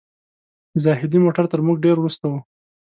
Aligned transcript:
د 0.73 0.75
زاهدي 0.83 1.17
موټر 1.25 1.45
تر 1.51 1.59
موږ 1.65 1.77
ډېر 1.85 1.95
وروسته 1.99 2.25
و. 2.31 2.33